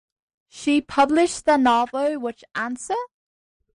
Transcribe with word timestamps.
She 0.47 0.81
published 0.81 1.45
the 1.45 1.57
novel 1.57 2.19
Which 2.19 2.43
Answer? 2.55 2.95